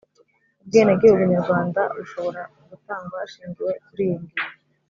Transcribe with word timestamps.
Ubwenegihugu 0.61 1.23
nyarwanda 1.31 1.81
bushobo 1.97 2.29
ra 2.35 2.43
gutangwa 2.69 3.15
hashingiwe 3.21 3.71
kuri 3.85 4.01
iyi 4.07 4.17
ngingo 4.21 4.41